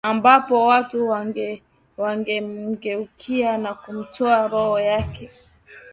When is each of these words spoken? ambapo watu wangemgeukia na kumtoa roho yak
ambapo 0.03 0.65
watu 0.65 1.09
wangemgeukia 1.97 3.57
na 3.57 3.73
kumtoa 3.73 4.47
roho 4.47 4.79
yak 4.79 5.15